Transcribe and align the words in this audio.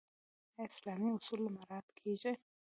آیا 0.57 0.65
اسلامي 0.69 1.09
اصول 1.17 1.39
مراعات 1.53 1.87
کیږي؟ 1.99 2.31